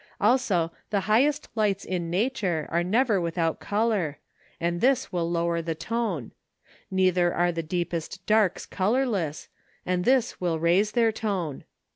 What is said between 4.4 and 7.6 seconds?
and this will lower the tone; neither are